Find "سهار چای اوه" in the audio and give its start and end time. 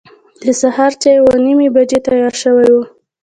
0.61-1.35